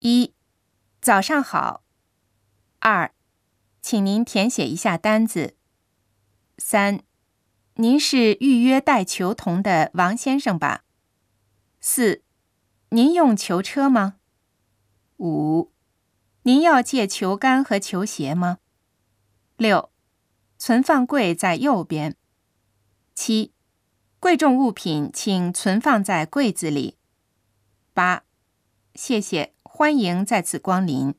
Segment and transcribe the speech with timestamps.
[0.00, 0.32] 一，
[1.02, 1.84] 早上好。
[2.78, 3.12] 二，
[3.82, 5.58] 请您填写一下单子。
[6.56, 7.02] 三，
[7.74, 10.84] 您是预约带球童的王先生吧？
[11.80, 12.22] 四，
[12.88, 14.16] 您用球车吗？
[15.18, 15.70] 五，
[16.44, 18.60] 您要借球杆和球鞋吗？
[19.58, 19.92] 六，
[20.56, 22.16] 存放柜在右边。
[23.14, 23.52] 七，
[24.18, 26.96] 贵重物品请存放在柜子里。
[27.92, 28.24] 八，
[28.94, 31.14] 谢谢，欢迎再次光临。